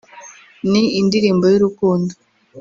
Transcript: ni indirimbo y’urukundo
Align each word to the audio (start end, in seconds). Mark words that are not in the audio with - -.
ni 0.71 0.83
indirimbo 0.99 1.45
y’urukundo 1.51 2.11